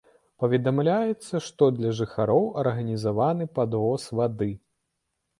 [0.43, 4.49] Паведамляецца, што для жыхароў арганізаваны падвоз вады.